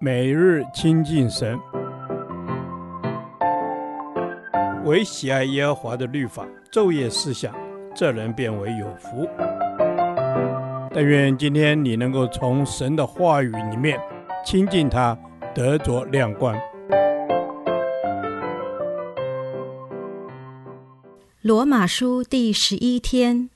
[0.00, 1.58] 每日亲近神，
[4.84, 7.54] 唯喜爱耶和华的律法，昼夜思想，
[7.94, 9.28] 这人便为有福。
[10.92, 13.98] 但愿今天你能够从神的话语里面
[14.44, 15.16] 亲近他，
[15.54, 16.56] 得着亮光。
[21.40, 23.50] 罗马书第十一天，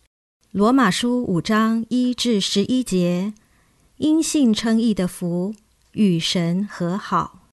[0.50, 3.32] 罗马书五章一至十一节，
[3.96, 5.55] 因信称义的福。
[5.99, 7.50] 与神和好。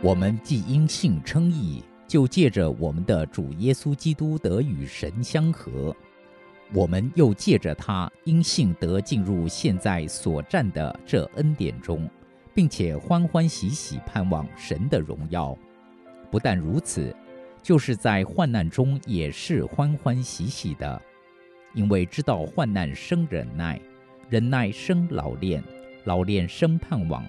[0.00, 5.92] 我们既因信称义，就借着我们的主耶稣基督得与神相合。
[6.72, 12.08] 我们又借着他因信得进入现在所占的这恩典中，
[12.54, 15.58] 并且欢欢喜喜盼望神的荣耀。
[16.30, 17.14] 不但如此，
[17.62, 21.00] 就是在患难中也是欢欢喜喜的，
[21.74, 23.80] 因为知道患难生忍耐，
[24.28, 25.62] 忍耐生老练，
[26.04, 27.24] 老练生盼望，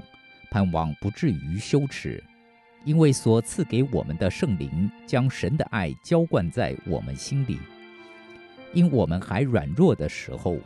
[0.52, 2.24] 盼望不至于羞耻，
[2.86, 7.60] 因为所赐给我们的圣灵将神的爱浇灌在我们心里。
[8.74, 10.58] 因我们还软弱的时候，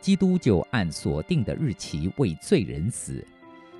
[0.00, 3.24] 基督就按所定的日期为罪人死，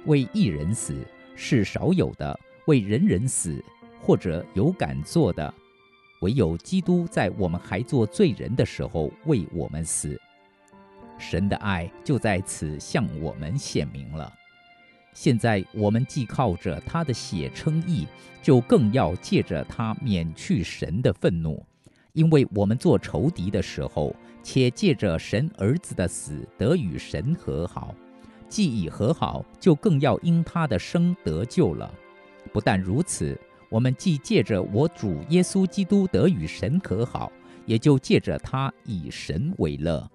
[0.05, 0.94] 为义人死
[1.34, 3.62] 是少有的，为人人死。
[4.05, 5.52] 或者有敢做的，
[6.20, 10.20] 唯有基督在我们还做罪人的时候为我们死。
[11.16, 14.30] 神的爱就在此向我们显明了。
[15.14, 18.06] 现在我们既靠着他的血称义，
[18.42, 21.64] 就更要借着他免去神的愤怒，
[22.12, 27.94] 因为我们做仇敌的时候，且借着神儿子的死得与神和好。
[28.50, 31.91] 既已和好，就更要因他的生得救了。
[32.52, 33.41] 不但如此。
[33.75, 37.33] 我们既借着我主耶稣基督得与神和好，
[37.67, 40.08] 也就借着他以神为乐。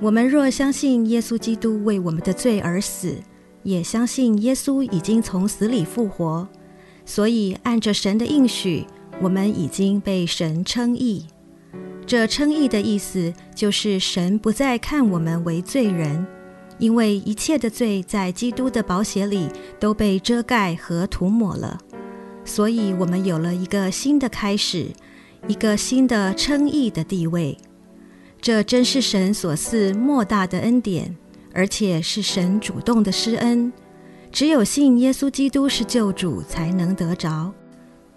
[0.00, 3.18] 我们若相信耶稣基督为我们的罪而死，
[3.62, 6.48] 也相信耶稣已经从死里复活，
[7.04, 8.86] 所以按着神的应许，
[9.20, 11.26] 我们已经被神称义。
[12.10, 16.26] 这称义的意思，就是神不再看我们为罪人，
[16.76, 19.46] 因为一切的罪在基督的宝血里
[19.78, 21.78] 都被遮盖和涂抹了，
[22.44, 24.88] 所以我们有了一个新的开始，
[25.46, 27.56] 一个新的称义的地位。
[28.40, 31.16] 这真是神所赐莫大的恩典，
[31.54, 33.72] 而且是神主动的施恩，
[34.32, 37.54] 只有信耶稣基督是救主才能得着。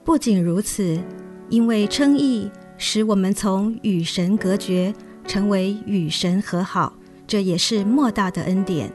[0.04, 1.00] 不仅如此，
[1.48, 2.50] 因为称义。
[2.78, 4.94] 使我们从与神隔绝，
[5.26, 6.94] 成为与神和好，
[7.26, 8.92] 这也是莫大的恩典。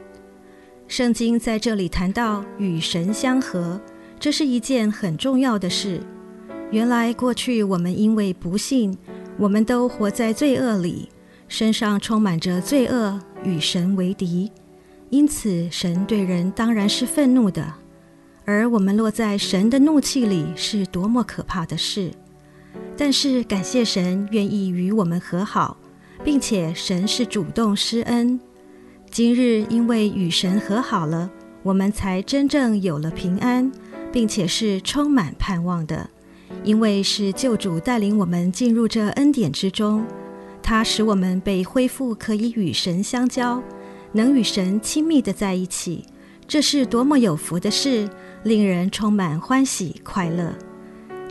[0.87, 3.79] 圣经在这里谈到与神相合，
[4.19, 6.01] 这是一件很重要的事。
[6.71, 8.97] 原来过去我们因为不信，
[9.37, 11.09] 我们都活在罪恶里，
[11.47, 14.51] 身上充满着罪恶，与神为敌。
[15.09, 17.73] 因此，神对人当然是愤怒的，
[18.45, 22.11] 而我们落在神的怒气里，是多么可怕的事。
[22.99, 25.77] 但是感谢神愿意与我们和好，
[26.21, 28.37] 并且神是主动施恩。
[29.09, 31.31] 今日因为与神和好了，
[31.63, 33.71] 我们才真正有了平安，
[34.11, 36.09] 并且是充满盼望的。
[36.65, 40.05] 因为是救主带领我们进入这恩典之中，
[40.61, 43.63] 他使我们被恢复，可以与神相交，
[44.11, 46.03] 能与神亲密的在一起。
[46.45, 48.09] 这是多么有福的事，
[48.43, 50.53] 令人充满欢喜快乐。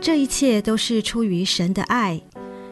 [0.01, 2.21] 这一切都是出于神的爱，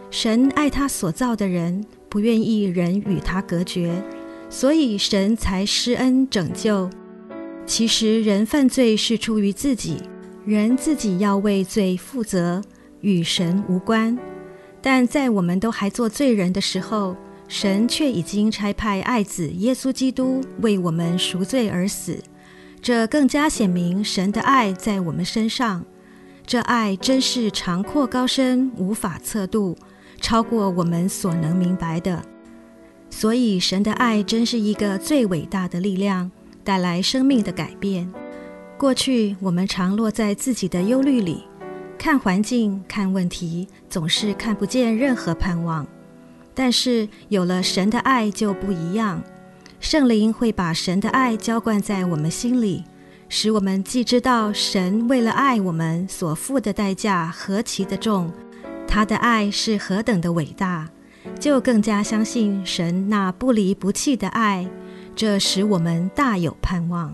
[0.09, 4.01] 神爱他所造的人，不愿意人与他隔绝，
[4.49, 6.89] 所以神才施恩拯救。
[7.65, 9.97] 其实人犯罪是出于自己，
[10.45, 12.61] 人自己要为罪负责，
[13.01, 14.17] 与神无关。
[14.81, 17.13] 但在我们都还做罪人的时候，
[17.49, 22.17] 神却已经差派爱子耶稣基督为我们赎罪而死，
[22.81, 25.83] 这更加显明神的爱在我们身上。
[26.47, 29.77] 这爱真是长阔高深，无法测度，
[30.21, 32.23] 超过我们所能明白的。
[33.09, 36.31] 所以，神的爱真是一个最伟大的力量，
[36.63, 38.09] 带来生命的改变。
[38.77, 41.43] 过去我们常落在自己的忧虑里，
[41.97, 45.85] 看环境、看问题，总是看不见任何盼望。
[46.53, 49.21] 但是有了神的爱就不一样，
[49.81, 52.85] 圣灵会把神的爱浇灌在我们心里。
[53.29, 58.31] 使我们既知道神为了爱我们所付的代价何其的重，
[58.87, 60.89] 他的爱是何等的伟大，
[61.39, 64.67] 就更加相信神那不离不弃的爱，
[65.15, 67.13] 这使我们大有盼望。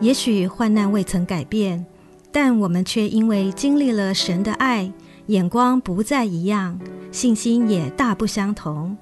[0.00, 1.84] 也许患难未曾改变，
[2.30, 4.92] 但我们却因为经历了神的爱，
[5.26, 6.78] 眼光不再一样，
[7.10, 8.96] 信心也大不相同，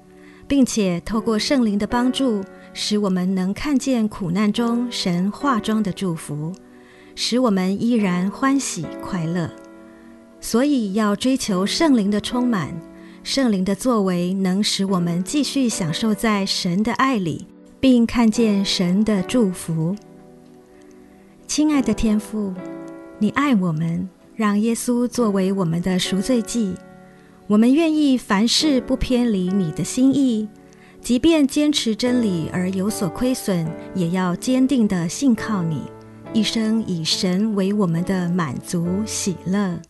[0.49, 2.43] 并且透过圣灵的帮助，
[2.73, 6.51] 使我们能看见苦难中神化妆的祝福，
[7.13, 9.47] 使我们依然欢喜快乐。
[10.41, 12.73] 所以要追求圣灵的充满，
[13.23, 17.45] 圣灵的作为能使我们继续享受在神的爱里，
[17.79, 19.95] 并看见神的祝福。
[21.45, 22.51] 亲爱的天父，
[23.19, 26.73] 你爱我们，让耶稣作为我们的赎罪祭，
[27.49, 30.47] 我们愿意凡事不偏离你的心意。
[31.01, 33.65] 即便坚持真理而有所亏损，
[33.95, 35.81] 也要坚定的信靠你，
[36.31, 39.81] 一生以神为我们的满足喜乐。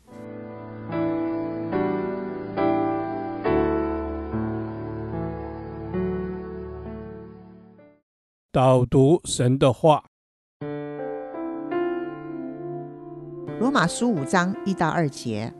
[8.53, 10.06] 导读神的话，
[13.59, 15.53] 罗马书五章一到二节，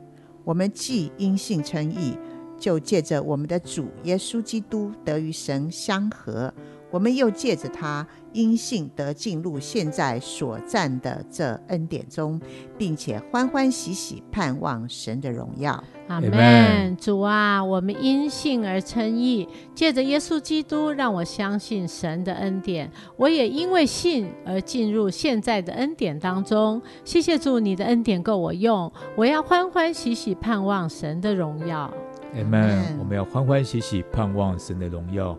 [0.50, 2.18] 我们既因信称义。
[2.60, 6.52] 就借着我们的主耶稣基督得与神相合，
[6.90, 12.40] 我们又借着他因信得进入现在所站的这恩典中，
[12.76, 15.82] 并且欢欢喜喜盼望神的荣耀。
[16.08, 16.96] 阿门。
[16.96, 26.82] 主啊，我们因信而称义，借着耶稣基督让我相信神的恩典，我也因为信而进入现在的恩典当中。
[27.04, 31.92] 谢谢主，你的恩典够我用，我要欢欢喜喜盼望神的荣耀。
[32.34, 32.98] 阿门。
[32.98, 35.36] 我们要欢欢喜喜盼望神的荣耀。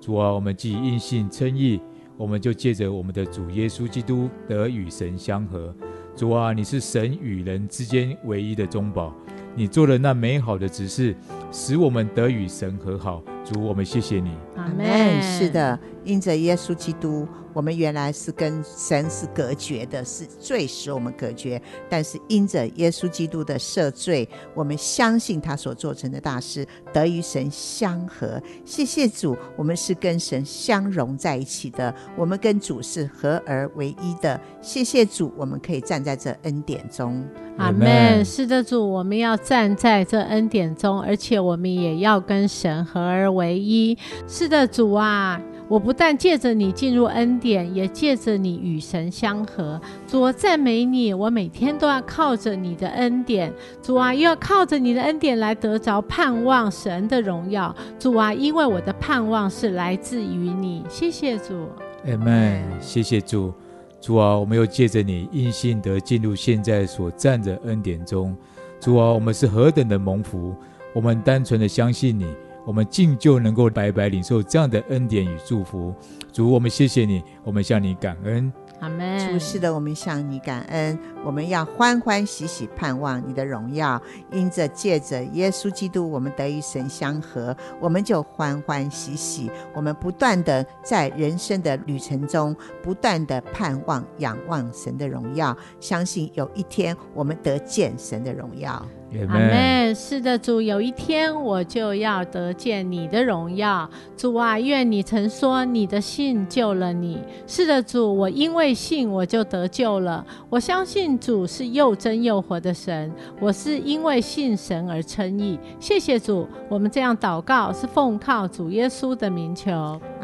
[0.00, 1.78] 主啊，我们既应信称义，
[2.16, 5.74] 我们就借着我们的主耶稣基督得与神相合。
[6.16, 9.14] 主啊，你是神与人之间唯一的中保，
[9.54, 11.14] 你做了那美好的指示，
[11.52, 13.22] 使我们得与神和好。
[13.44, 14.30] 主，我们谢谢你。
[14.56, 15.22] 阿门。
[15.22, 17.26] 是的，因着耶稣基督。
[17.52, 21.60] 我们原来是跟神是隔绝的，是罪使我们隔绝。
[21.88, 28.40] 但是因着耶稣基督的赦罪，我们相信他所做成的大事，得与神相合。
[28.64, 34.40] 谢谢主，我们是跟神相融在一起的，我们跟主是合而为一的。
[34.62, 37.20] 谢谢主，我们可以站在这恩典中。
[37.58, 38.24] 阿门。
[38.24, 43.98] 是的，主，我们要站在这恩典中，而且我们也要跟神合而为一。
[44.28, 45.40] 是的，主啊。
[45.70, 49.80] 我不但借着你进入恩典，也借着你与神相合。
[50.04, 53.52] 主，我赞美你，我每天都要靠着你的恩典。
[53.80, 57.72] 主啊，又要靠着你的恩典来得着盼望神的荣耀。
[58.00, 60.82] 主啊，因为我的盼望是来自于你。
[60.88, 61.68] 谢谢主。
[62.04, 62.60] 阿门。
[62.80, 63.54] 谢谢主。
[64.00, 68.36] 主啊，我们又借着你因信得进入现在所站的恩典中。
[68.80, 70.52] 主啊，我们是何等的蒙福！
[70.92, 72.26] 我们单纯的相信你。
[72.70, 75.92] 我们竟就能够白白领受这样的恩典与祝福，
[76.32, 78.52] 主，我们谢谢你，我们向你感恩。
[78.78, 79.18] 阿门。
[79.18, 84.00] 主，是的，我们向你感恩，我们要欢欢喜喜盼望你的荣耀，
[84.30, 89.50] 因着借着耶稣基督，我们得与神相合，我们就欢欢喜喜。
[89.74, 98.80] 我们不断的在人生的旅程中，不断的盼望、仰望神的荣耀，相信有一天我们得见神的荣耀。
[99.28, 99.94] 阿门。
[99.94, 103.88] 是的，主，有一天我就要得见你的荣耀。
[104.16, 107.18] 主啊，愿你曾说你的信救了你。
[107.46, 110.24] 是的，主，我因为信我就得救了。
[110.48, 113.12] 我相信主是又真又活的神。
[113.40, 115.58] 我是因为信神而称义。
[115.80, 119.72] 谢谢主，我们这样祷告是奉靠主耶稣的名求。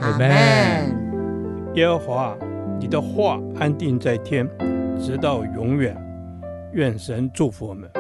[0.01, 0.31] 阿门。
[1.75, 2.37] 耶和华，
[2.79, 4.49] 你的话安定在天，
[5.01, 5.97] 直到永远。
[6.73, 7.91] 愿神祝福我们。